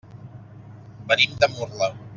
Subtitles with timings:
[1.13, 1.95] Venim de Murla.